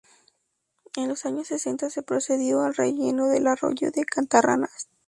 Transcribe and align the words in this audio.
En 0.95 1.09
los 1.09 1.27
años 1.27 1.49
sesenta 1.49 1.91
se 1.91 2.01
procedió 2.01 2.61
al 2.61 2.73
relleno 2.73 3.27
del 3.27 3.45
arroyo 3.45 3.91
de 3.91 4.03
Cantarranas. 4.03 4.89